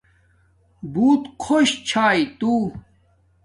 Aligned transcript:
بوت 0.93 1.23
خوش 1.43 1.69
چھاݵݵ 1.87 2.21
تو 2.39 2.51